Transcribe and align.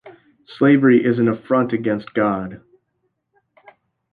Slavery 0.57 1.05
is 1.05 1.19
an 1.19 1.27
affront 1.27 1.73
against 1.73 2.15
God. 2.15 2.59